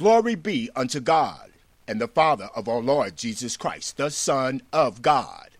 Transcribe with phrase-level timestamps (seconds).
[0.00, 1.50] Glory be unto God
[1.86, 5.50] and the Father of our Lord Jesus Christ, the Son of God.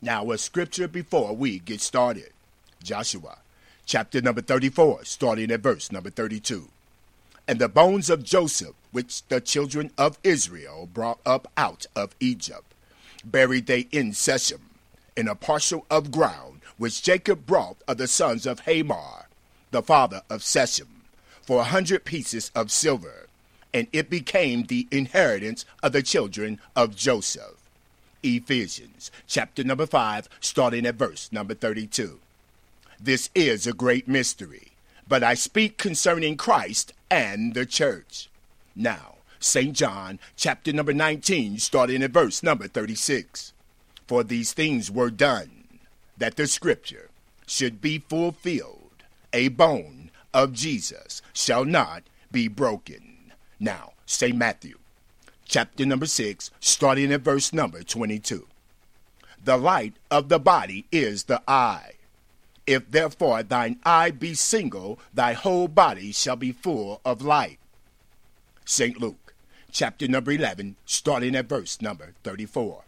[0.00, 2.30] Now, a scripture before we get started
[2.82, 3.40] Joshua
[3.84, 6.68] chapter number 34, starting at verse number 32.
[7.46, 12.72] And the bones of Joseph, which the children of Israel brought up out of Egypt,
[13.26, 14.70] buried they in Shechem,
[15.18, 19.26] in a parcel of ground which Jacob brought of the sons of Hamor,
[19.70, 21.02] the father of Shechem,
[21.42, 23.21] for a hundred pieces of silver,
[23.74, 27.56] and it became the inheritance of the children of Joseph.
[28.22, 32.20] Ephesians chapter number 5, starting at verse number 32.
[33.00, 34.72] This is a great mystery,
[35.08, 38.28] but I speak concerning Christ and the church.
[38.76, 39.74] Now, St.
[39.74, 43.52] John chapter number 19, starting at verse number 36.
[44.06, 45.80] For these things were done,
[46.16, 47.10] that the scripture
[47.46, 49.02] should be fulfilled.
[49.32, 53.11] A bone of Jesus shall not be broken.
[53.62, 54.36] Now, St.
[54.36, 54.74] Matthew
[55.44, 58.48] chapter number 6, starting at verse number 22.
[59.44, 61.92] The light of the body is the eye.
[62.66, 67.60] If therefore thine eye be single, thy whole body shall be full of light.
[68.64, 69.00] St.
[69.00, 69.32] Luke,
[69.70, 72.82] chapter number 11, starting at verse number 34.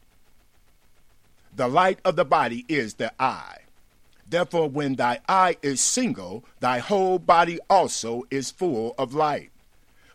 [1.55, 3.59] The light of the body is the eye.
[4.29, 9.53] Therefore, when thy eye is single, thy whole body also is full of light.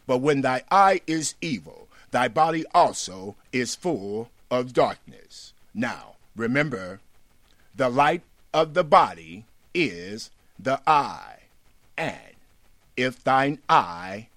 [0.09, 5.53] But when thy eye is evil, thy body also is full of darkness.
[5.71, 6.99] Now, remember,
[7.75, 11.41] the light of the body is the eye.
[11.95, 12.33] And
[12.97, 14.30] if thine eye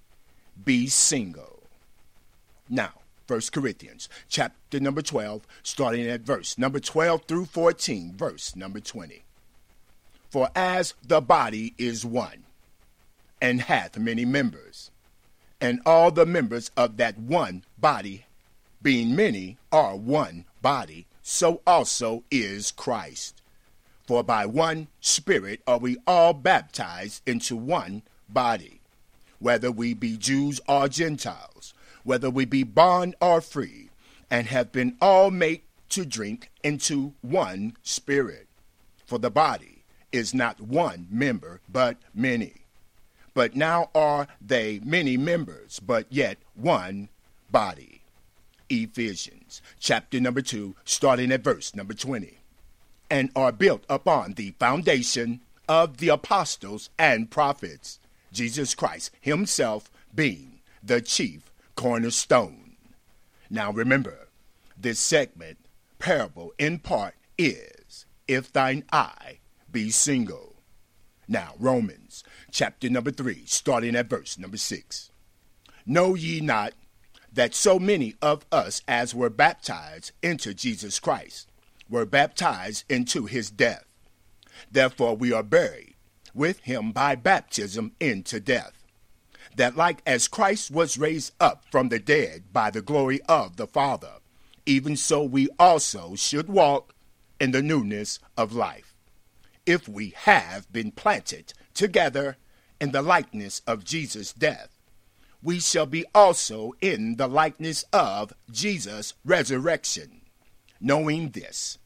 [0.63, 1.63] be single.
[2.69, 2.91] Now,
[3.25, 9.23] 1 Corinthians chapter number 12, starting at verse number 12 through 14, verse number 20.
[10.29, 12.43] For as the body is one,
[13.41, 14.91] and hath many members,
[15.63, 18.25] and all the members of that one body,
[18.81, 23.41] being many, are one body, so also is Christ.
[24.05, 28.81] For by one Spirit are we all baptized into one body,
[29.39, 31.73] whether we be Jews or Gentiles,
[32.03, 33.89] whether we be bond or free,
[34.29, 38.47] and have been all made to drink into one Spirit.
[39.05, 42.62] For the body is not one member, but many.
[43.33, 47.09] But now are they many members, but yet one
[47.49, 48.01] body.
[48.69, 52.39] Ephesians chapter number 2, starting at verse number 20
[53.13, 57.99] and are built upon the foundation of the apostles and prophets,
[58.31, 62.75] Jesus Christ Himself being the chief cornerstone.
[63.49, 64.29] Now remember,
[64.75, 65.59] this segment,
[65.99, 69.37] parable in part, is if thine eye
[69.71, 70.52] be single.
[71.33, 75.09] Now, Romans chapter number 3, starting at verse number 6.
[75.83, 76.73] Know ye not
[77.33, 81.49] that so many of us as were baptized into Jesus Christ
[81.89, 83.85] were baptized into his death.
[84.71, 85.95] Therefore, we are buried
[86.35, 88.83] with him by baptism into death,
[89.55, 93.65] that like as Christ was raised up from the dead by the glory of the
[93.65, 94.17] Father,
[94.67, 96.93] even so we also should walk
[97.39, 98.92] in the newness of life.
[99.65, 102.37] If we have been planted together
[102.81, 104.77] in the likeness of Jesus' death,
[105.41, 110.21] we shall be also in the likeness of Jesus' resurrection,
[110.81, 111.77] knowing this,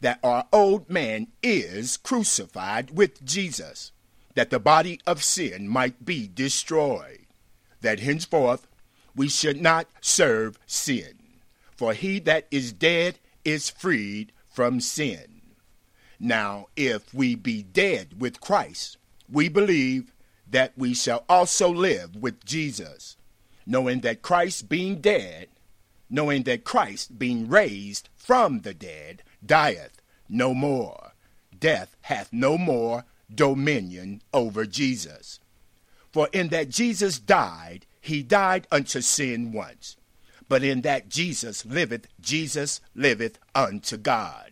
[0.00, 3.92] that our old man is crucified with Jesus,
[4.34, 7.26] that the body of sin might be destroyed,
[7.80, 8.66] that henceforth
[9.14, 11.18] we should not serve sin.
[11.76, 15.37] For he that is dead is freed from sin.
[16.20, 18.96] Now, if we be dead with Christ,
[19.30, 20.12] we believe
[20.50, 23.16] that we shall also live with Jesus,
[23.66, 25.48] knowing that Christ being dead,
[26.10, 31.12] knowing that Christ being raised from the dead, dieth no more.
[31.58, 35.40] Death hath no more dominion over Jesus.
[36.12, 39.96] For in that Jesus died, he died unto sin once.
[40.48, 44.47] But in that Jesus liveth, Jesus liveth unto God.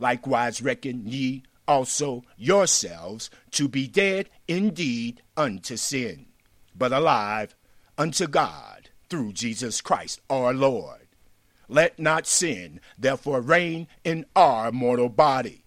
[0.00, 6.26] Likewise reckon ye also yourselves to be dead indeed unto sin,
[6.74, 7.54] but alive
[7.98, 11.06] unto God through Jesus Christ our Lord.
[11.68, 15.64] Let not sin therefore reign in our mortal body,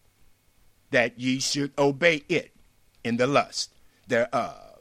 [0.91, 2.51] that ye should obey it
[3.03, 3.71] in the lust
[4.07, 4.79] thereof.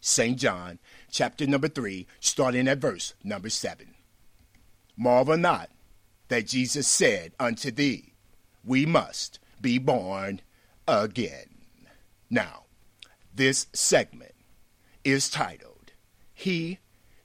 [0.00, 0.38] St.
[0.38, 0.78] John
[1.10, 3.94] chapter number 3, starting at verse number 7.
[4.96, 5.70] Marvel not
[6.28, 8.09] that Jesus said unto thee,
[8.64, 10.40] We must be born
[10.86, 11.46] again.
[12.28, 12.64] Now,
[13.34, 14.34] this segment
[15.04, 15.92] is titled,
[16.34, 16.78] He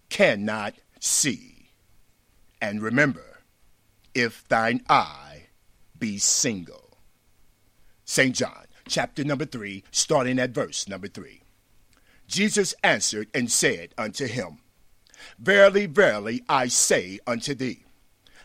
[0.09, 1.71] cannot see.
[2.61, 3.41] And remember,
[4.13, 5.47] if thine eye
[5.99, 6.97] be single.
[8.05, 8.35] St.
[8.35, 11.41] John, chapter number 3, starting at verse number 3.
[12.27, 14.59] Jesus answered and said unto him,
[15.39, 17.83] Verily, verily, I say unto thee,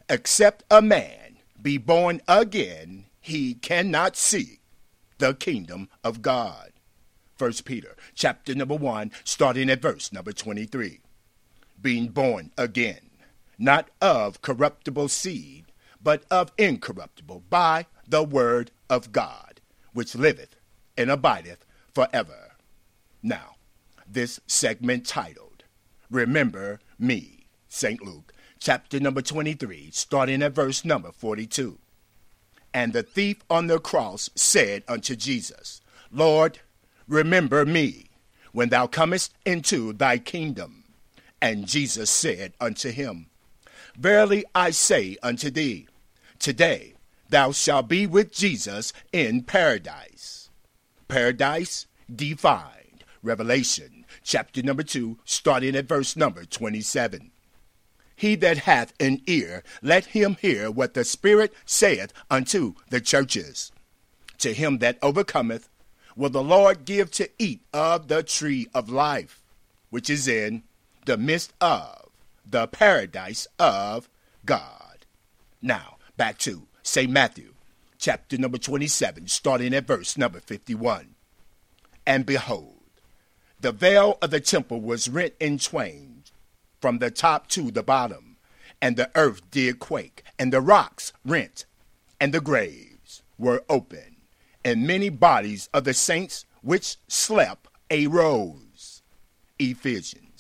[0.09, 1.30] except a man
[1.63, 4.61] be born again, he cannot see
[5.19, 6.73] the kingdom of God.
[7.39, 11.01] 1 Peter chapter number 1, starting at verse number 23.
[11.81, 13.11] Being born again,
[13.59, 15.67] not of corruptible seed,
[16.03, 19.61] but of incorruptible, by the word of God,
[19.93, 20.57] which liveth
[20.97, 21.65] and abideth
[21.95, 22.57] forever.
[23.23, 23.57] Now,
[24.07, 25.65] this segment titled,
[26.11, 28.03] Remember Me, St.
[28.03, 31.79] Luke, chapter number 23, starting at verse number 42.
[32.73, 35.81] And the thief on the cross said unto Jesus,
[36.13, 36.61] Lord,
[37.09, 38.11] remember me
[38.53, 40.85] when thou comest into thy kingdom.
[41.41, 43.27] And Jesus said unto him,
[43.99, 45.89] Verily I say unto thee,
[46.39, 46.95] today
[47.31, 50.51] thou shalt be with Jesus in paradise.
[51.09, 53.05] Paradise defined.
[53.23, 57.31] Revelation chapter number 2, starting at verse number 27.
[58.21, 63.73] He that hath an ear, let him hear what the Spirit saith unto the churches.
[64.41, 65.71] To him that overcometh,
[66.15, 69.41] will the Lord give to eat of the tree of life,
[69.89, 70.65] which is in
[71.07, 72.11] the midst of
[72.45, 74.11] the paradise of
[74.45, 75.07] God.
[75.63, 77.11] Now, back to St.
[77.11, 77.55] Matthew,
[77.97, 81.15] chapter number 27, starting at verse number 51.
[82.07, 82.83] And behold,
[83.59, 86.20] the veil of the temple was rent in twain
[86.81, 88.37] from the top to the bottom,
[88.81, 91.67] and the earth did quake, and the rocks rent,
[92.21, 94.17] and the graves were open,
[94.65, 99.03] and many bodies of the saints which slept arose.
[99.59, 100.31] Ephesians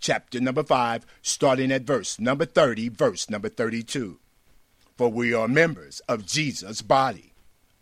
[0.00, 4.18] chapter number 5, starting at verse number 30, verse number 32.
[4.96, 7.32] For we are members of Jesus' body,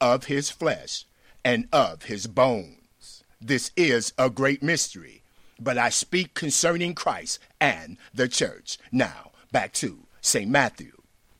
[0.00, 1.06] of his flesh,
[1.44, 3.24] and of his bones.
[3.40, 5.17] This is a great mystery,
[5.58, 8.78] but I speak concerning Christ and the church.
[8.92, 10.50] Now, back to St.
[10.50, 10.92] Matthew,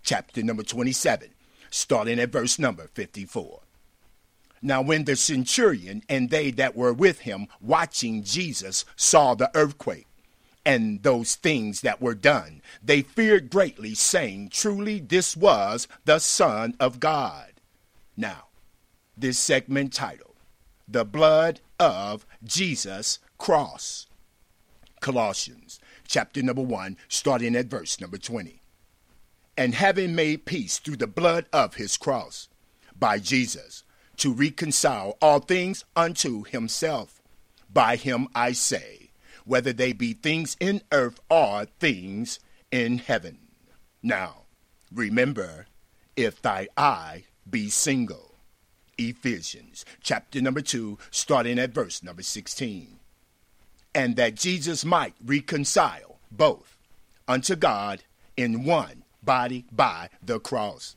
[0.03, 1.31] chapter number 27,
[1.71, 3.61] starting at verse number 54.
[4.61, 10.07] Now, when the centurion and they that were with him watching Jesus saw the earthquake
[10.67, 16.75] and those things that were done, they feared greatly, saying, Truly, this was the Son
[16.81, 17.53] of God.
[18.17, 18.47] Now,
[19.17, 20.35] this segment title
[20.89, 24.08] the blood of Jesus' cross.
[25.01, 28.63] Colossians chapter number 1, starting at verse number 20.
[29.57, 32.49] And having made peace through the blood of his cross,
[32.99, 33.85] by Jesus,
[34.19, 37.21] to reconcile all things unto himself.
[37.73, 39.11] By him I say,
[39.45, 42.41] whether they be things in earth or things
[42.71, 43.39] in heaven.
[44.03, 44.45] Now,
[44.93, 45.67] remember,
[46.17, 48.35] if thy eye be single,
[48.99, 52.98] Ephesians chapter number 2, starting at verse number 16.
[53.99, 56.79] And that Jesus might reconcile both
[57.27, 58.05] unto God
[58.37, 60.95] in one body by the cross,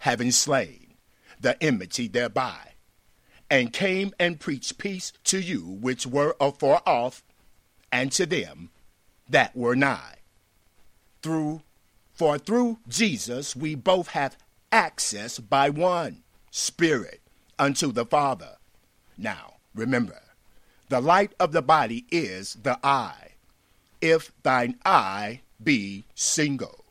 [0.00, 0.94] having slain
[1.40, 2.72] the enmity thereby,
[3.48, 7.24] and came and preached peace to you which were afar off,
[7.90, 8.68] and to them
[9.26, 10.16] that were nigh.
[11.22, 11.62] Through
[12.12, 14.36] for through Jesus we both have
[14.70, 17.22] access by one Spirit
[17.58, 18.56] unto the Father.
[19.16, 20.20] Now, remember,
[20.88, 23.32] the light of the body is the eye.
[24.00, 26.84] If thine eye be single.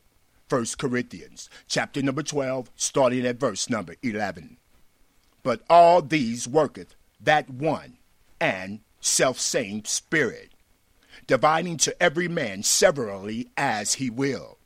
[0.48, 4.56] 1 Corinthians chapter number 12, starting at verse number 11.
[5.42, 7.98] But all these worketh that one
[8.40, 10.50] and self-same Spirit,
[11.26, 14.58] dividing to every man severally as he will.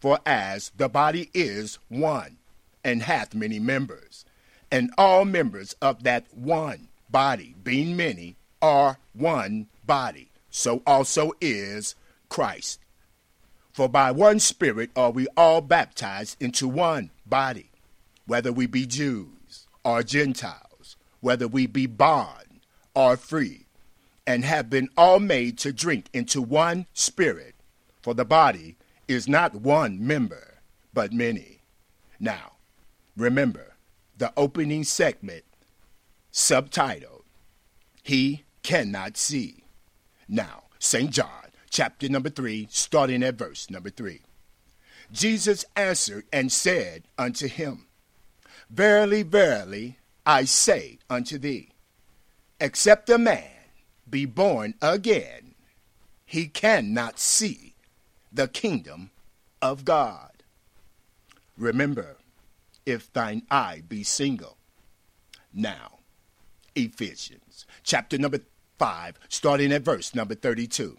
[0.00, 2.36] For as the body is one,
[2.84, 4.24] and hath many members,
[4.70, 10.30] and all members of that one body, being many, are one body.
[10.48, 11.94] So also is
[12.30, 12.80] Christ.
[13.74, 17.70] For by one Spirit are we all baptized into one body,
[18.26, 22.60] whether we be Jews or Gentiles, whether we be bond
[22.94, 23.66] or free,
[24.26, 27.54] and have been all made to drink into one Spirit.
[28.00, 30.54] For the body is not one member,
[30.94, 31.58] but many.
[32.18, 32.52] Now,
[33.14, 33.74] remember,
[34.16, 35.44] the opening segment,
[36.32, 37.24] subtitled,
[38.02, 39.64] He Cannot See.
[40.26, 41.10] Now, St.
[41.10, 44.22] John, chapter number 3, starting at verse number 3.
[45.12, 47.88] Jesus answered and said unto him,
[48.70, 51.72] Verily, verily, I say unto thee,
[52.58, 53.50] except a man
[54.08, 55.54] be born again,
[56.24, 57.74] he cannot see
[58.32, 59.10] the kingdom
[59.60, 60.42] of God.
[61.58, 62.16] Remember,
[62.86, 64.56] if thine eye be single.
[65.52, 65.98] Now,
[66.74, 68.40] Ephesians chapter number
[68.78, 70.96] 5, starting at verse number 32.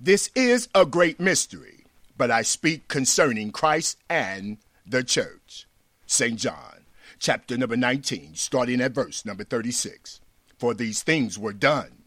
[0.00, 1.84] This is a great mystery,
[2.16, 5.66] but I speak concerning Christ and the church.
[6.06, 6.38] St.
[6.38, 6.84] John
[7.18, 10.20] chapter number 19, starting at verse number 36.
[10.58, 12.02] For these things were done,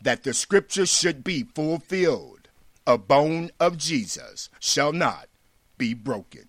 [0.00, 2.48] that the scripture should be fulfilled.
[2.86, 5.28] A bone of Jesus shall not
[5.78, 6.48] be broken.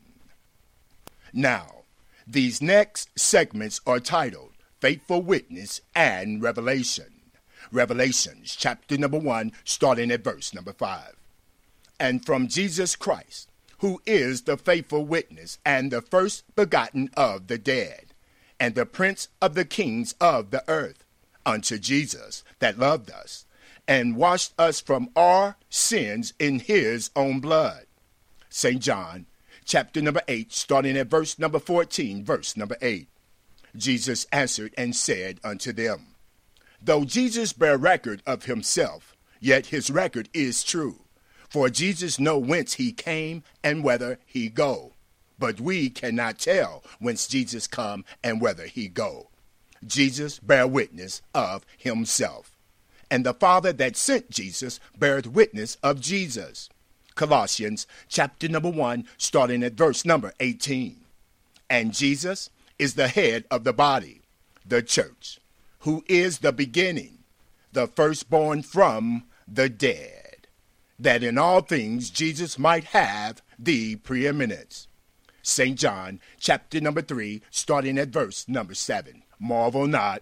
[1.32, 1.84] Now,
[2.26, 7.23] these next segments are titled Faithful Witness and Revelation.
[7.74, 11.16] Revelations chapter number 1, starting at verse number 5.
[12.00, 13.50] And from Jesus Christ,
[13.80, 18.14] who is the faithful witness and the first begotten of the dead,
[18.60, 21.04] and the prince of the kings of the earth,
[21.46, 23.46] unto Jesus that loved us,
[23.88, 27.86] and washed us from our sins in his own blood.
[28.50, 28.82] St.
[28.82, 29.26] John
[29.66, 33.08] chapter number 8, starting at verse number 14, verse number 8.
[33.76, 36.13] Jesus answered and said unto them,
[36.86, 41.00] Though Jesus bear record of himself, yet his record is true.
[41.48, 44.92] For Jesus know whence he came and whither he go.
[45.40, 49.30] But we cannot tell whence Jesus come and whither he go.
[49.86, 52.52] Jesus bear witness of himself.
[53.10, 56.70] And the Father that sent Jesus beareth witness of Jesus.
[57.16, 60.98] Colossians chapter number 1, starting at verse number 18.
[61.70, 64.24] And Jesus is the head of the body,
[64.66, 65.40] the church,
[65.84, 67.20] who is the beginning,
[67.74, 70.48] the firstborn from the dead,
[70.98, 74.88] that in all things Jesus might have the preeminence.
[75.42, 75.78] St.
[75.78, 79.24] John chapter number 3, starting at verse number 7.
[79.40, 80.22] Marvel not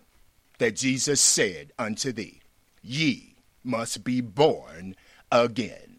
[0.57, 2.41] that Jesus said unto thee,
[2.81, 4.95] Ye must be born
[5.31, 5.97] again.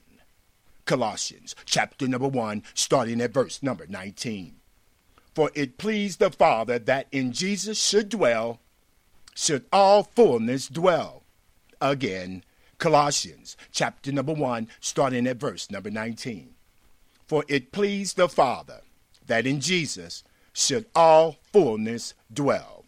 [0.87, 4.57] Colossians chapter number 1, starting at verse number 19.
[5.37, 8.59] For it pleased the Father that in Jesus should dwell,
[9.35, 11.23] should all fullness dwell.
[11.81, 12.45] Again,
[12.79, 16.55] Colossians chapter number 1, starting at verse number 19.
[17.27, 18.81] For it pleased the Father
[19.27, 22.85] that in Jesus should all fullness dwell.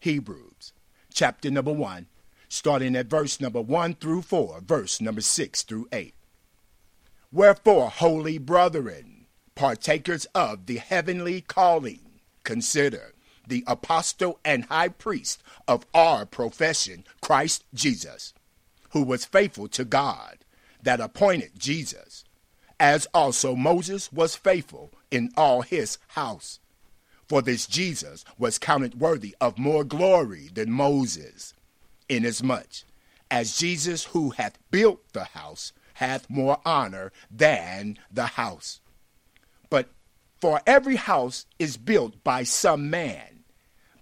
[0.00, 0.72] Hebrews
[1.12, 2.06] chapter number 1,
[2.48, 6.14] starting at verse number 1 through 4, verse number 6 through 8.
[7.32, 13.14] Wherefore, holy brethren, partakers of the heavenly calling, consider
[13.48, 18.34] the apostle and high priest of our profession, Christ Jesus,
[18.90, 20.38] who was faithful to God
[20.82, 22.24] that appointed Jesus,
[22.78, 26.60] as also Moses was faithful in all his house.
[27.28, 31.52] For this Jesus was counted worthy of more glory than Moses,
[32.08, 32.84] inasmuch
[33.30, 38.80] as Jesus, who hath built the house, hath more honor than the house.
[39.70, 39.90] But
[40.40, 43.37] for every house is built by some man,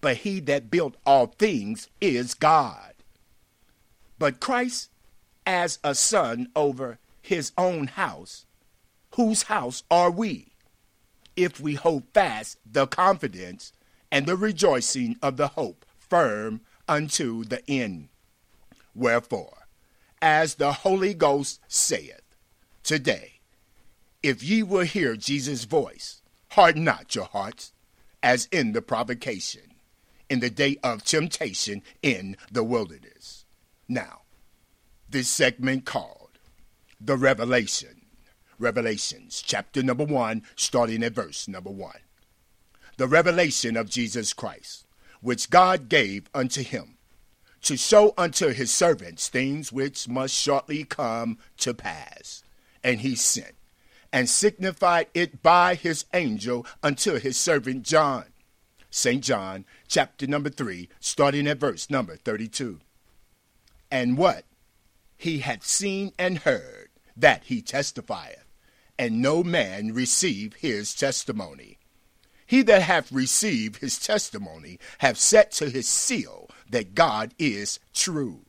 [0.07, 2.95] but he that built all things is God.
[4.21, 4.89] But Christ
[5.45, 8.47] as a son over his own house,
[9.17, 10.53] whose house are we?
[11.35, 13.73] If we hold fast the confidence
[14.13, 18.09] and the rejoicing of the hope firm unto the end.
[18.95, 19.67] Wherefore,
[20.23, 22.23] as the Holy Ghost saith,
[22.85, 23.41] Today,
[24.23, 27.73] if ye will hear Jesus' voice, harden not your hearts,
[28.23, 29.73] as in the provocation,
[30.29, 33.45] in the day of temptation in the wilderness.
[33.89, 34.23] Now,
[35.09, 36.39] this segment called
[37.01, 38.07] The Revelation,
[38.59, 41.93] Revelations, chapter number 1, starting at verse number 1.
[42.97, 44.87] The revelation of Jesus Christ,
[45.21, 46.97] which God gave unto him
[47.63, 52.43] to show unto his servants things which must shortly come to pass.
[52.83, 53.55] And he sent
[54.13, 58.27] and signified it by his angel unto his servant John.
[58.97, 59.23] St.
[59.23, 62.81] John, chapter number 3, starting at verse number 32.
[63.91, 64.47] And what
[65.19, 68.47] he hath seen and heard, that he testifieth,
[68.99, 71.77] and no man receive his testimony.
[72.47, 78.47] He that hath received his testimony hath set to his seal that God is true.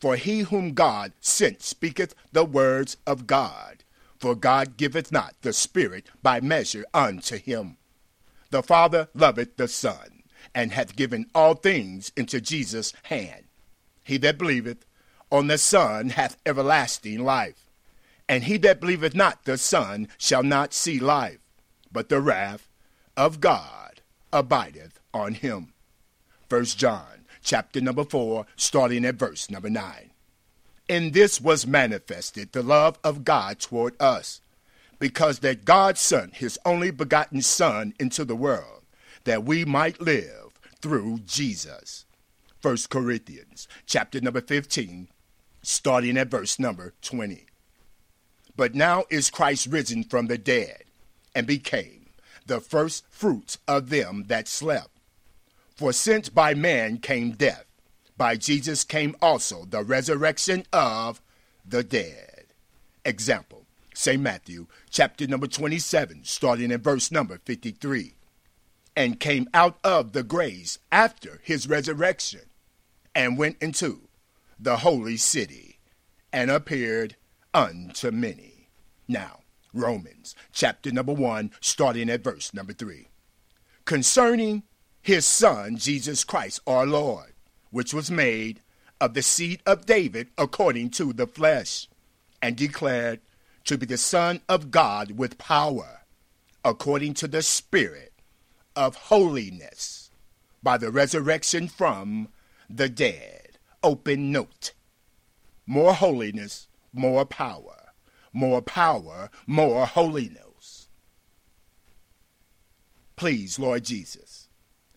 [0.00, 3.84] For he whom God sent speaketh the words of God.
[4.18, 7.76] For God giveth not the Spirit by measure unto him.
[8.52, 13.44] The Father loveth the Son, and hath given all things into Jesus' hand.
[14.04, 14.84] He that believeth
[15.30, 17.70] on the Son hath everlasting life.
[18.28, 21.38] And he that believeth not the Son shall not see life,
[21.90, 22.68] but the wrath
[23.16, 24.02] of God
[24.34, 25.72] abideth on him.
[26.46, 30.10] First John chapter number 4, starting at verse number 9.
[30.90, 34.41] In this was manifested the love of God toward us,
[35.02, 38.84] because that God sent his only begotten Son into the world,
[39.24, 42.06] that we might live through Jesus.
[42.60, 45.08] 1 Corinthians chapter number 15,
[45.60, 47.46] starting at verse number 20.
[48.54, 50.84] But now is Christ risen from the dead,
[51.34, 52.10] and became
[52.46, 55.00] the first fruits of them that slept.
[55.74, 57.64] For since by man came death,
[58.16, 61.20] by Jesus came also the resurrection of
[61.66, 62.44] the dead.
[63.04, 63.61] Example,
[63.94, 64.20] St.
[64.20, 68.14] Matthew chapter number 27, starting in verse number 53.
[68.94, 72.42] And came out of the graves after his resurrection,
[73.14, 74.08] and went into
[74.58, 75.78] the holy city,
[76.32, 77.16] and appeared
[77.54, 78.68] unto many.
[79.08, 79.40] Now,
[79.72, 83.08] Romans chapter number 1, starting at verse number 3.
[83.84, 84.62] Concerning
[85.00, 87.32] his Son, Jesus Christ our Lord,
[87.70, 88.60] which was made
[89.00, 91.88] of the seed of David according to the flesh,
[92.40, 93.20] and declared
[93.64, 96.02] to be the Son of God with power,
[96.64, 98.12] according to the Spirit
[98.74, 100.10] of holiness,
[100.62, 102.28] by the resurrection from
[102.68, 103.58] the dead.
[103.82, 104.72] Open note.
[105.66, 107.92] More holiness, more power.
[108.32, 110.88] More power, more holiness.
[113.16, 114.48] Please, Lord Jesus,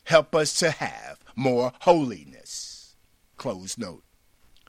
[0.05, 2.95] help us to have more holiness.
[3.37, 4.03] Close note.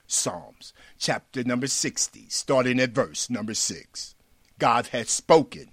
[0.06, 4.14] Psalms chapter number 60, starting at verse number 6.
[4.58, 5.70] God has spoken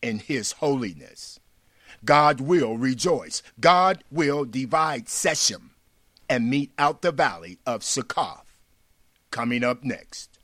[0.00, 1.40] in his holiness.
[2.04, 3.42] God will rejoice.
[3.60, 5.72] God will divide Shechem
[6.28, 8.58] and mete out the valley of Succoth.
[9.30, 10.38] Coming up next.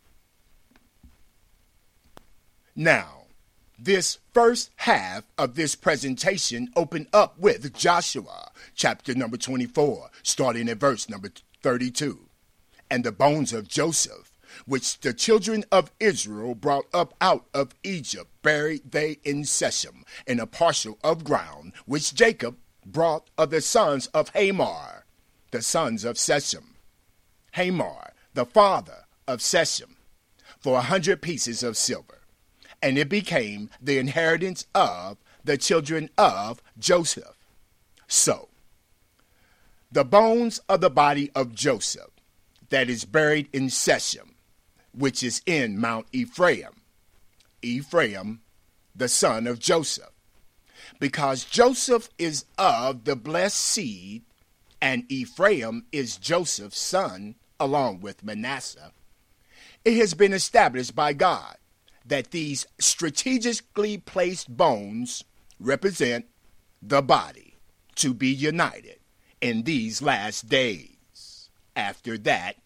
[2.75, 3.25] Now,
[3.79, 10.79] this first half of this presentation opened up with Joshua, chapter number 24, starting at
[10.79, 11.31] verse number
[11.63, 12.28] 32.
[12.91, 18.31] And the bones of Joseph, which the children of Israel brought up out of Egypt,
[18.43, 24.07] buried they in Shechem, in a parcel of ground which Jacob brought of the sons
[24.09, 25.05] of Hamor,
[25.51, 26.77] the sons of Shechem.
[27.53, 29.97] Hamor, the father of Shechem,
[30.59, 32.19] for a hundred pieces of silver
[32.83, 37.37] and it became the inheritance of the children of Joseph.
[38.07, 38.49] So,
[39.91, 42.11] the bones of the body of Joseph
[42.71, 44.35] that is buried in Shechem,
[44.93, 46.83] which is in Mount Ephraim,
[47.63, 48.41] Ephraim,
[48.95, 50.13] the son of Joseph,
[50.99, 54.23] because Joseph is of the blessed seed,
[54.81, 58.93] and Ephraim is Joseph's son, along with Manasseh.
[59.85, 61.57] It has been established by God
[62.05, 65.25] that these strategically placed bones
[65.61, 66.27] represent
[66.81, 67.57] the body
[67.97, 68.99] to be united
[69.41, 70.98] in these last days.
[71.79, 72.57] After that,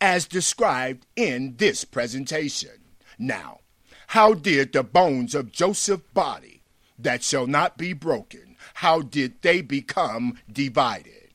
[0.00, 2.70] as described in this presentation.
[3.18, 3.60] Now,
[4.08, 6.62] how did the bones of Joseph's body
[6.98, 11.28] that shall not be broken, how did they become divided?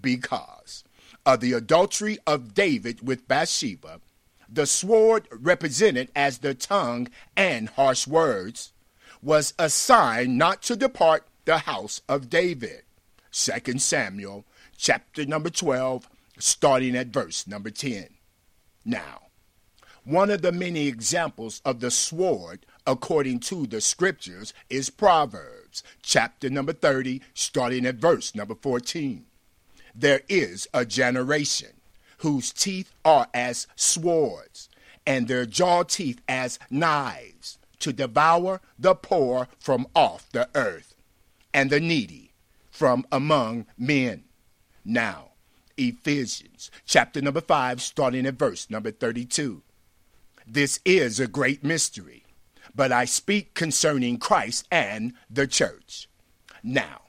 [0.00, 0.84] Because
[1.24, 4.00] of the adultery of David with Bathsheba
[4.48, 8.72] the sword represented as the tongue and harsh words,
[9.22, 12.82] was a sign not to depart the house of David.
[13.32, 14.44] 2 Samuel
[14.76, 18.08] chapter number 12, starting at verse number 10.
[18.84, 19.22] Now,
[20.04, 26.48] one of the many examples of the sword according to the scriptures is Proverbs chapter
[26.48, 29.26] number 30, starting at verse number 14.
[29.94, 31.70] There is a generation
[32.18, 34.68] whose teeth are as swords,
[35.06, 40.94] and their jaw teeth as knives, to devour the poor from off the earth,
[41.52, 42.32] and the needy
[42.70, 44.24] from among men.
[44.84, 45.32] Now,
[45.76, 49.62] Ephesians chapter number 5, starting at verse number 32.
[50.46, 52.24] This is a great mystery,
[52.74, 56.08] but I speak concerning Christ and the church.
[56.62, 57.02] Now,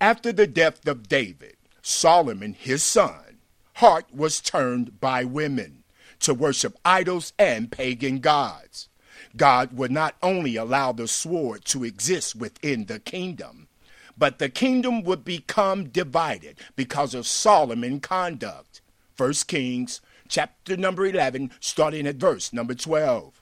[0.00, 3.38] after the death of David, Solomon, his son,
[3.74, 5.84] heart was turned by women
[6.20, 8.88] to worship idols and pagan gods.
[9.36, 13.65] God would not only allow the sword to exist within the kingdom,
[14.16, 18.80] but the kingdom would become divided because of Solomon's conduct.
[19.16, 23.40] 1 Kings chapter number 11, starting at verse number 12.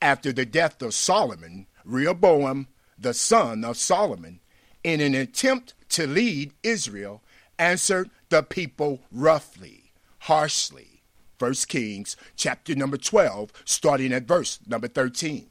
[0.00, 4.40] After the death of Solomon, Rehoboam, the son of Solomon,
[4.82, 7.22] in an attempt to lead Israel,
[7.58, 11.02] answered the people roughly, harshly.
[11.38, 15.46] 1 Kings chapter number 12, starting at verse number 13.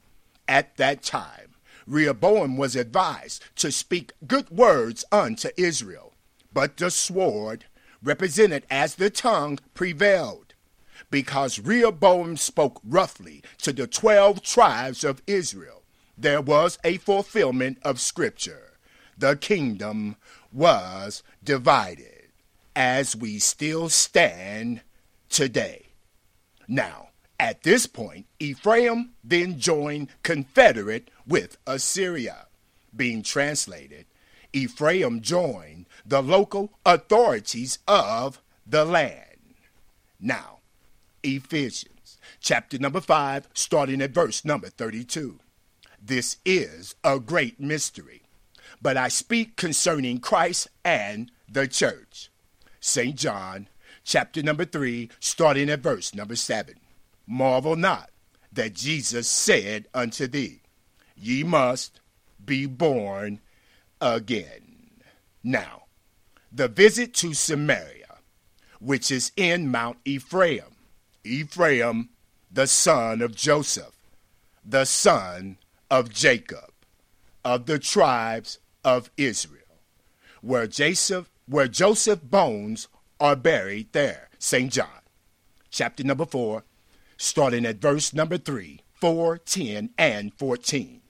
[0.48, 1.53] At that time,
[1.88, 6.14] Rehoboam was advised to speak good words unto Israel,
[6.54, 7.66] but the sword,
[8.02, 10.54] represented as the tongue, prevailed.
[11.14, 15.84] because Rehoboam spoke roughly to the twelve tribes of Israel,
[16.18, 18.74] there was a fulfillment of Scripture.
[19.16, 20.16] The kingdom
[20.52, 22.30] was divided,
[22.76, 24.82] as we still stand
[25.30, 25.90] today.
[26.68, 32.48] Now, at this point, Ephraim then joined confederate with Assyria.
[32.96, 34.06] Being translated,
[34.54, 39.56] Ephraim joined the local authorities of the land.
[40.20, 40.60] Now,
[41.24, 45.40] Ephesians chapter number 5, starting at verse number 32.
[46.02, 48.22] This is a great mystery,
[48.82, 52.30] but I speak concerning Christ and the church.
[52.80, 53.16] St.
[53.16, 53.70] John
[54.04, 56.76] chapter number 3, starting at verse number 7.
[57.28, 58.10] Marvel not
[58.52, 60.62] that Jesus said unto thee,
[61.16, 62.00] Ye must
[62.44, 63.40] be born
[64.02, 65.02] again.
[65.44, 65.84] Now,
[66.52, 68.04] the visit to Samaria
[68.84, 70.76] which is in Mount Ephraim.
[71.24, 72.10] Ephraim,
[72.52, 73.96] the son of Joseph,
[74.66, 75.58] the son
[75.90, 76.74] of Jacob,
[77.46, 79.80] of the tribes of Israel,
[80.42, 82.90] where Joseph, where Joseph bones
[83.22, 84.30] are buried there.
[84.38, 84.70] St.
[84.72, 85.02] John,
[85.70, 86.64] chapter number 4,
[87.18, 91.02] starting at verse number 3, 4, 10, and 14.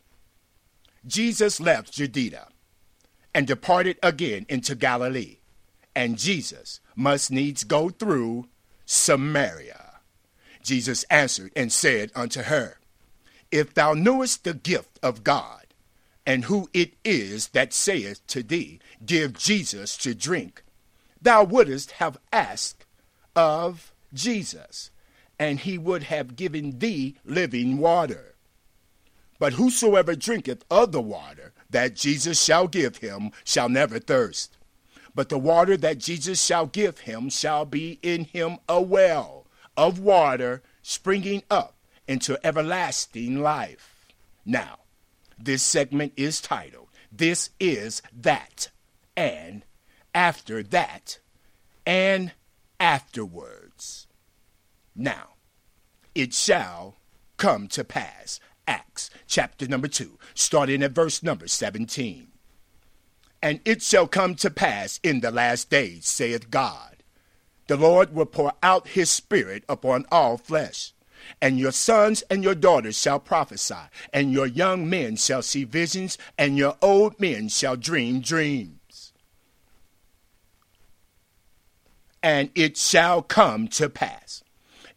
[1.05, 2.47] Jesus left Judea
[3.33, 5.37] and departed again into Galilee
[5.95, 8.47] and Jesus must needs go through
[8.85, 9.99] Samaria.
[10.61, 12.79] Jesus answered and said unto her,
[13.51, 15.67] If thou knewest the gift of God,
[16.25, 20.63] and who it is that saith to thee, Give Jesus to drink,
[21.21, 22.85] thou wouldest have asked
[23.35, 24.89] of Jesus,
[25.43, 28.34] and he would have given thee living water.
[29.39, 34.56] But whosoever drinketh of the water that Jesus shall give him shall never thirst.
[35.13, 39.99] But the water that Jesus shall give him shall be in him a well of
[39.99, 41.75] water springing up
[42.08, 44.13] into everlasting life.
[44.45, 44.79] Now,
[45.38, 48.69] this segment is titled, This is That,
[49.17, 49.65] and
[50.15, 51.19] After That,
[51.86, 52.32] and
[52.79, 54.08] Afterwards.
[54.95, 55.32] Now,
[56.15, 56.97] it shall
[57.38, 58.39] come to pass.
[58.67, 62.28] Acts chapter number 2, starting at verse number 17.
[63.41, 67.04] And it shall come to pass in the last days, saith God,
[67.67, 70.93] the Lord will pour out his Spirit upon all flesh.
[71.41, 73.76] And your sons and your daughters shall prophesy,
[74.12, 79.13] and your young men shall see visions, and your old men shall dream dreams.
[82.21, 84.43] And it shall come to pass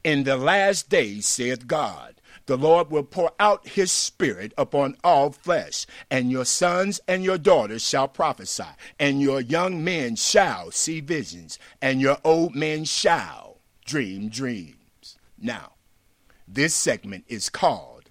[0.06, 5.32] in the last days, saith God, the Lord will pour out his Spirit upon all
[5.32, 8.68] flesh, and your sons and your daughters shall prophesy,
[9.00, 15.18] and your young men shall see visions, and your old men shall dream dreams.
[15.36, 15.72] Now,
[16.46, 18.08] this segment is called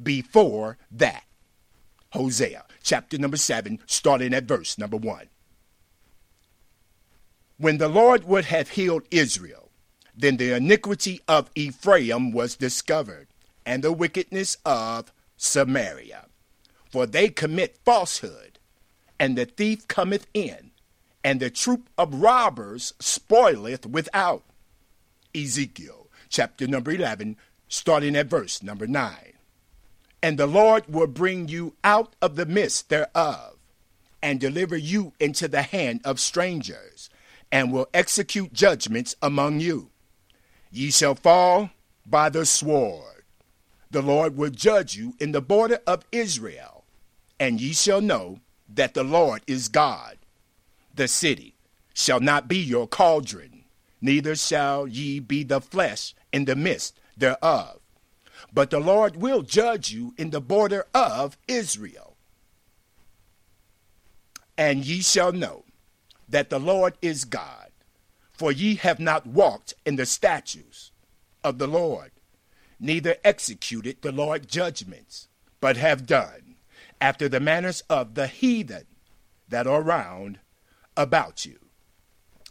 [0.00, 1.24] Before That.
[2.12, 5.28] Hosea chapter number 7, starting at verse number 1.
[7.56, 9.67] When the Lord would have healed Israel,
[10.18, 13.28] then the iniquity of Ephraim was discovered
[13.64, 16.26] and the wickedness of Samaria.
[16.90, 18.58] For they commit falsehood,
[19.20, 20.72] and the thief cometh in,
[21.22, 24.42] and the troop of robbers spoileth without.
[25.34, 27.36] Ezekiel chapter number 11,
[27.68, 29.14] starting at verse number 9.
[30.22, 33.56] And the Lord will bring you out of the midst thereof,
[34.20, 37.08] and deliver you into the hand of strangers,
[37.52, 39.90] and will execute judgments among you.
[40.70, 41.70] Ye shall fall
[42.06, 43.18] by the sword
[43.90, 46.84] the Lord will judge you in the border of Israel,
[47.40, 50.18] and ye shall know that the Lord is God.
[50.94, 51.54] The city
[51.94, 53.64] shall not be your cauldron,
[54.00, 57.80] neither shall ye be the flesh in the midst thereof.
[58.52, 62.16] But the Lord will judge you in the border of Israel.
[64.56, 65.64] And ye shall know
[66.28, 67.67] that the Lord is God,
[68.38, 70.92] for ye have not walked in the statutes
[71.42, 72.12] of the Lord,
[72.78, 75.26] neither executed the Lord's judgments,
[75.60, 76.54] but have done
[77.00, 78.86] after the manners of the heathen
[79.48, 80.38] that are round
[80.96, 81.58] about you.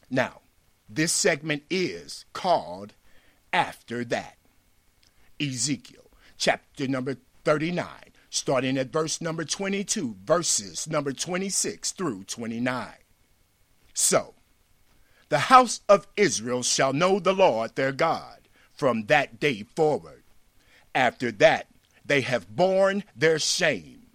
[0.09, 0.41] Now,
[0.89, 2.93] this segment is called
[3.53, 4.37] After That.
[5.39, 7.87] Ezekiel chapter number 39,
[8.29, 12.89] starting at verse number 22, verses number 26 through 29.
[13.93, 14.33] So,
[15.29, 20.23] the house of Israel shall know the Lord their God from that day forward.
[20.95, 21.67] After that,
[22.05, 24.07] they have borne their shame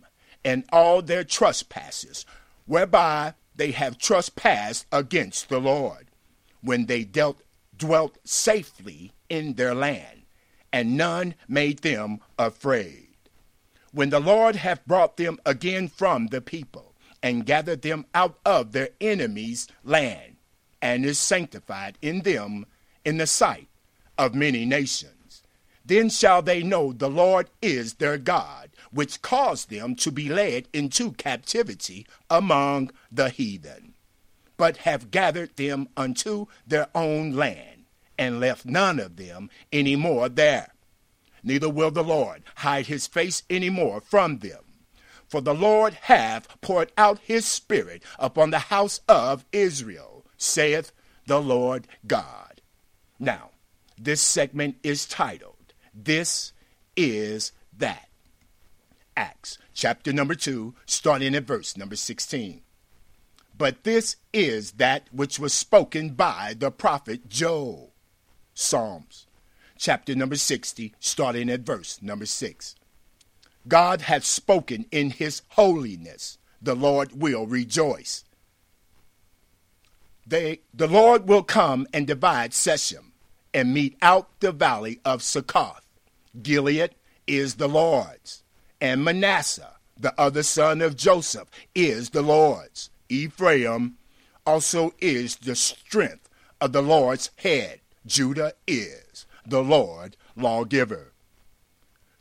[0.45, 2.25] and all their trespasses,
[2.67, 6.07] whereby they have trespassed against the Lord,
[6.63, 7.43] when they dealt,
[7.77, 10.23] dwelt safely in their land,
[10.73, 13.09] and none made them afraid.
[13.93, 18.73] When the Lord hath brought them again from the people, and gathered them out of
[18.73, 20.32] their enemies' land,
[20.83, 22.67] and is sanctified in them
[23.05, 23.69] in the sight
[24.19, 25.43] of many nations,
[25.85, 30.69] then shall they know the Lord is their God, which caused them to be led
[30.73, 33.95] into captivity among the heathen,
[34.57, 37.85] but have gathered them unto their own land,
[38.19, 40.75] and left none of them any more there.
[41.43, 44.61] Neither will the Lord hide his face any more from them.
[45.29, 50.93] For the Lord hath poured out his Spirit upon the house of Israel, saith
[51.27, 52.61] the Lord God.
[53.19, 53.51] Now,
[53.99, 56.53] this segment is titled, This
[56.97, 58.09] is That.
[59.17, 62.63] Acts chapter number 2, starting at verse number 16.
[63.57, 67.93] But this is that which was spoken by the prophet Joel.
[68.55, 69.27] Psalms
[69.79, 72.77] chapter number 60, starting at verse number 6.
[73.67, 76.39] God hath spoken in his holiness.
[76.61, 78.25] The Lord will rejoice.
[80.27, 83.13] They, the Lord will come and divide Shechem
[83.53, 85.85] and mete out the valley of Succoth.
[86.43, 86.95] Gilead
[87.27, 88.43] is the Lord's,
[88.81, 92.91] and Manasseh, the other son of Joseph, is the Lord's.
[93.09, 93.97] Ephraim
[94.47, 96.29] also is the strength
[96.61, 97.81] of the Lord's head.
[98.07, 101.13] Judah is the Lord lawgiver.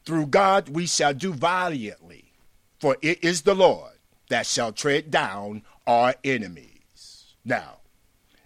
[0.06, 2.34] Through God we shall do valiantly,
[2.80, 3.94] for it is the Lord
[4.30, 7.36] that shall tread down our enemies.
[7.46, 7.78] Now,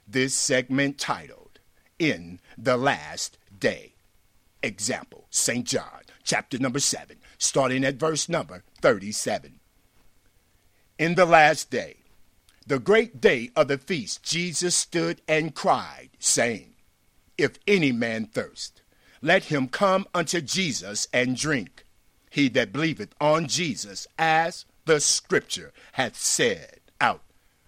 [0.08, 1.60] this segment titled,
[2.00, 3.94] In the Last Day.
[4.62, 5.66] Example, St.
[5.66, 9.60] John, chapter number 7, starting at verse number 37.
[10.98, 11.98] In the last day,
[12.66, 16.74] the great day of the feast, Jesus stood and cried, saying,
[17.38, 18.82] If any man thirst,
[19.22, 21.86] let him come unto Jesus and drink.
[22.30, 27.22] He that believeth on Jesus, as the scripture hath said, out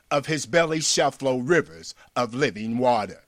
[0.10, 3.24] of his belly shall flow rivers of living water.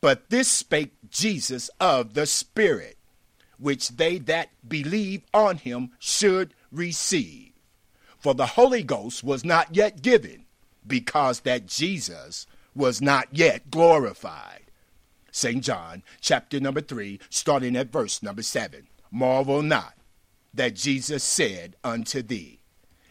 [0.00, 2.98] But this spake Jesus of the Spirit,
[3.58, 7.52] which they that believe on him should receive.
[8.18, 10.46] For the Holy Ghost was not yet given,
[10.86, 14.62] because that Jesus was not yet glorified.
[15.30, 15.62] St.
[15.62, 18.88] John, chapter number 3, starting at verse number 7.
[19.10, 19.94] Marvel not
[20.54, 22.60] that Jesus said unto thee,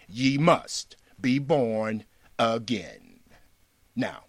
[0.07, 2.03] Ye must be born
[2.41, 3.19] again.
[3.95, 4.23] Now,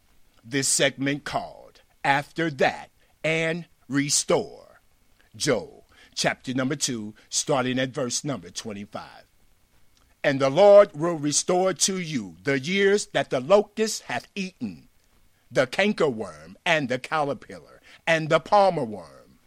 [0.45, 2.91] this segment called After That
[3.25, 4.83] and Restore.
[5.35, 9.03] Joel, chapter number 2, starting at verse number 25.
[10.23, 14.89] And the Lord will restore to you the years that the locust hath eaten,
[15.51, 19.39] the cankerworm, and the caterpillar, and the palmer worm,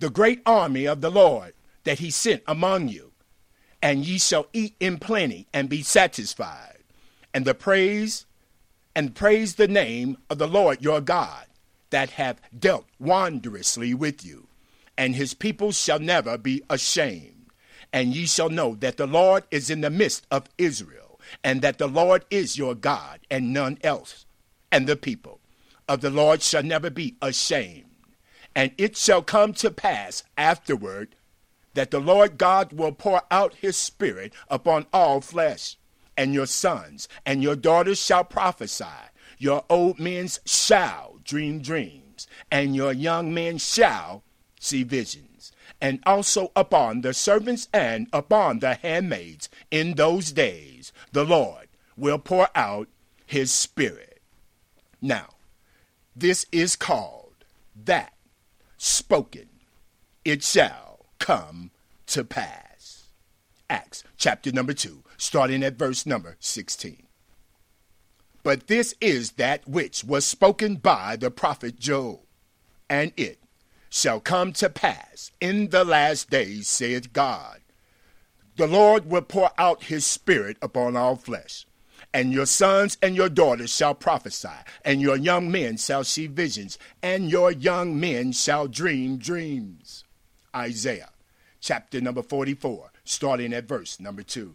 [0.00, 3.12] the great army of the Lord that he sent among you.
[3.80, 6.79] And ye shall eat in plenty and be satisfied,
[7.32, 8.26] and the praise
[8.94, 11.46] and praise the name of the Lord your God
[11.90, 14.46] that hath dealt wondrously with you.
[14.96, 17.40] And his people shall never be ashamed
[17.92, 21.78] and ye shall know that the Lord is in the midst of Israel, and that
[21.78, 24.26] the Lord is your God, and none else.
[24.70, 25.40] And the people
[25.88, 27.86] of the Lord shall never be ashamed.
[28.54, 31.16] And it shall come to pass afterward
[31.74, 35.76] that the Lord God will pour out his Spirit upon all flesh,
[36.20, 38.84] and your sons and your daughters shall prophesy,
[39.38, 44.22] your old men shall dream dreams, and your young men shall
[44.60, 51.24] see visions and also upon the servants and upon the handmaids in those days the
[51.24, 52.88] Lord will pour out
[53.24, 54.20] his Spirit.
[55.00, 55.28] Now,
[56.14, 57.46] this is called
[57.84, 58.12] that
[58.76, 59.48] spoken,
[60.22, 61.70] it shall come
[62.08, 63.04] to pass.
[63.70, 67.06] Acts chapter number 2, starting at verse number 16.
[68.42, 72.24] But this is that which was spoken by the prophet Joel,
[72.88, 73.38] and it
[73.90, 77.60] shall come to pass in the last days, saith God.
[78.56, 81.66] The Lord will pour out his Spirit upon all flesh.
[82.14, 84.48] And your sons and your daughters shall prophesy,
[84.86, 90.02] and your young men shall see visions, and your young men shall dream dreams.
[90.56, 91.10] Isaiah
[91.60, 94.54] chapter number 44, starting at verse number 2.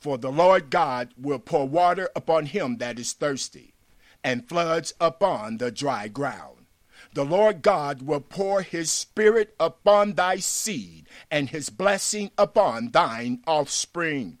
[0.00, 3.74] For the Lord God will pour water upon him that is thirsty,
[4.24, 6.60] and floods upon the dry ground
[7.12, 13.42] the Lord God will pour his spirit upon thy seed and his blessing upon thine
[13.46, 14.38] offspring.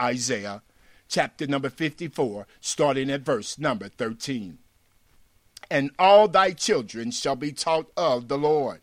[0.00, 0.62] Isaiah
[1.08, 4.58] chapter number 54, starting at verse number 13.
[5.70, 8.80] And all thy children shall be taught of the Lord,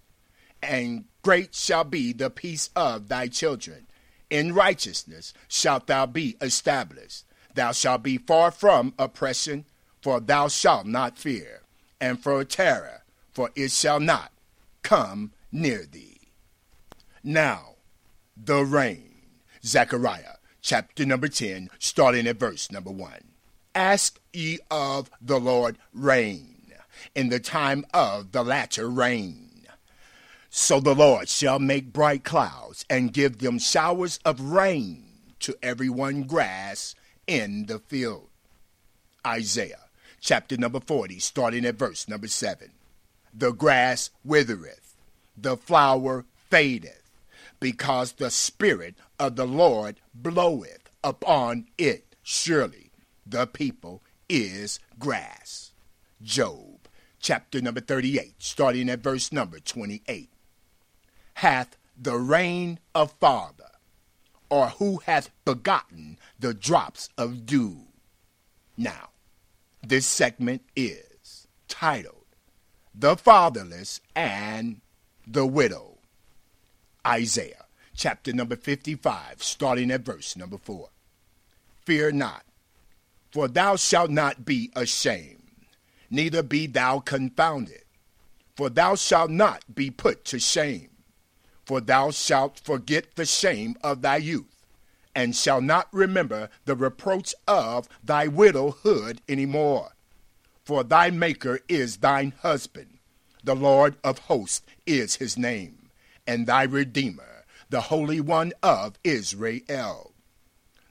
[0.61, 3.85] and great shall be the peace of thy children.
[4.29, 7.25] In righteousness shalt thou be established.
[7.55, 9.65] Thou shalt be far from oppression,
[10.01, 11.61] for thou shalt not fear,
[11.99, 14.31] and for terror, for it shall not
[14.83, 16.19] come near thee.
[17.23, 17.75] Now,
[18.37, 19.05] the rain.
[19.65, 23.11] Zechariah chapter number 10, starting at verse number 1.
[23.75, 26.73] Ask ye of the Lord rain
[27.15, 29.48] in the time of the latter rain.
[30.51, 35.03] So the Lord shall make bright clouds and give them showers of rain
[35.41, 36.95] to every one grass
[37.27, 38.29] in the field.
[39.25, 39.85] Isaiah
[40.19, 42.71] chapter number 40, starting at verse number 7.
[43.31, 44.95] The grass withereth,
[45.37, 47.11] the flower fadeth,
[47.59, 52.15] because the Spirit of the Lord bloweth upon it.
[52.23, 52.89] Surely
[53.23, 55.71] the people is grass.
[56.23, 56.87] Job
[57.19, 60.29] chapter number 38, starting at verse number 28.
[61.39, 63.71] Hath the rain of father,
[64.49, 67.85] or who hath begotten the drops of dew?
[68.75, 69.11] Now,
[69.81, 72.25] this segment is titled
[72.93, 74.81] The Fatherless and
[75.25, 75.99] the Widow.
[77.07, 80.89] Isaiah chapter number 55, starting at verse number 4.
[81.85, 82.43] Fear not,
[83.31, 85.67] for thou shalt not be ashamed,
[86.09, 87.83] neither be thou confounded,
[88.57, 90.89] for thou shalt not be put to shame,
[91.69, 94.65] for thou shalt forget the shame of thy youth,
[95.13, 99.91] and shalt not remember the reproach of thy widowhood any more.
[100.63, 102.97] For thy Maker is thine husband,
[103.43, 105.91] the Lord of hosts is his name,
[106.25, 110.13] and thy Redeemer, the Holy One of Israel.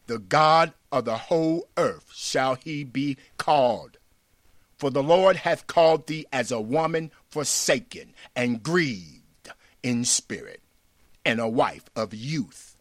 [0.06, 3.96] The God of the whole earth shall he be called.
[4.76, 9.50] For the Lord hath called thee as a woman forsaken and grieved
[9.82, 10.62] in spirit,
[11.28, 12.74] and a wife of youth,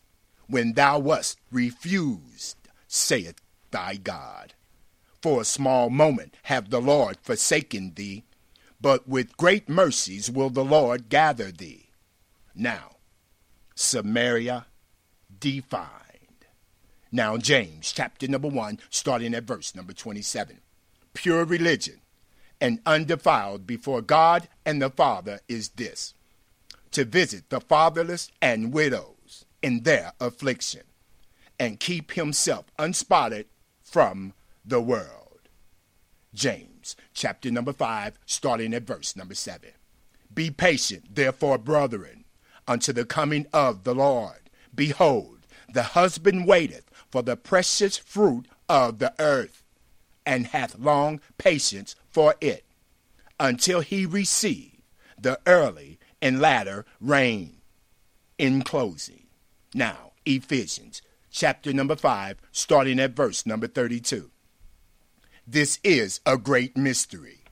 [0.48, 2.56] when thou wast refused,
[2.88, 4.54] saith thy God.
[5.22, 8.24] For a small moment have the Lord forsaken thee,
[8.80, 11.90] but with great mercies will the Lord gather thee.
[12.56, 12.96] Now,
[13.76, 14.68] Samaria
[15.42, 16.46] defined.
[17.12, 20.62] Now, James chapter number 1, starting at verse number 27.
[21.14, 22.00] Pure religion
[22.62, 26.14] and undefiled before God and the Father is this
[26.92, 30.84] to visit the fatherless and widows in their affliction,
[31.60, 33.46] and keep himself unspotted
[33.82, 35.50] from the world.
[36.34, 39.72] James chapter number 5, starting at verse number 7.
[40.34, 42.26] Be patient, therefore, brethren,
[42.68, 44.50] unto the coming of the Lord.
[44.76, 45.40] Behold,
[45.74, 49.64] the husband waiteth for the precious fruit of the earth,
[50.26, 52.66] and hath long patience for it,
[53.40, 54.82] until he receive
[55.20, 57.58] the early and latter rain.
[58.38, 59.26] In closing,
[59.74, 61.02] now, Ephesians
[61.32, 64.32] chapter number 5, starting at verse number 32.
[65.46, 67.44] This is a great mystery,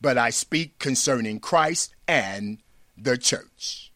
[0.00, 2.58] but I speak concerning Christ and
[2.96, 3.89] the church.